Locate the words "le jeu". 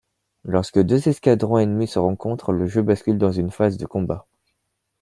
2.53-2.81